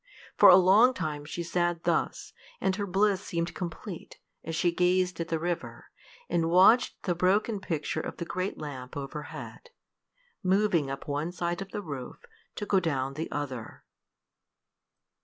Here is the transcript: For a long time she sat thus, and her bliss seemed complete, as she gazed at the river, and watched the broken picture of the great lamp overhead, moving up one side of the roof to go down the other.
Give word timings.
For 0.35 0.49
a 0.49 0.55
long 0.55 0.95
time 0.95 1.25
she 1.25 1.43
sat 1.43 1.83
thus, 1.83 2.33
and 2.59 2.75
her 2.75 2.87
bliss 2.87 3.21
seemed 3.21 3.53
complete, 3.53 4.17
as 4.43 4.55
she 4.55 4.71
gazed 4.71 5.19
at 5.19 5.27
the 5.27 5.37
river, 5.37 5.91
and 6.27 6.49
watched 6.49 7.03
the 7.03 7.13
broken 7.13 7.59
picture 7.59 7.99
of 8.01 8.17
the 8.17 8.25
great 8.25 8.57
lamp 8.57 8.97
overhead, 8.97 9.69
moving 10.41 10.89
up 10.89 11.07
one 11.07 11.31
side 11.31 11.61
of 11.61 11.69
the 11.69 11.83
roof 11.83 12.25
to 12.55 12.65
go 12.65 12.79
down 12.79 13.13
the 13.13 13.29
other. 13.29 13.83